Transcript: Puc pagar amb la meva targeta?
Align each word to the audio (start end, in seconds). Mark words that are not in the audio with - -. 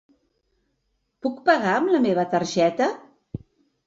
Puc 1.25 1.35
pagar 1.49 1.73
amb 1.79 1.91
la 1.97 1.99
meva 2.05 2.23
targeta? 2.31 2.89